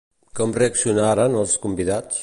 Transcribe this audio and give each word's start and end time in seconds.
Com 0.39 0.55
reaccionaren 0.61 1.39
els 1.43 1.57
convidats? 1.67 2.19